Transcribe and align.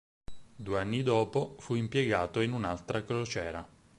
Due 0.55 0.79
anni 0.79 1.03
dopo, 1.03 1.57
fu 1.59 1.75
impiegato 1.75 2.39
in 2.41 2.53
un'altra 2.53 3.03
crociera. 3.03 3.63